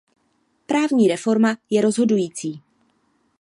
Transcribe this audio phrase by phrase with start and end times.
[0.65, 2.61] Právní reforma je rozhodující.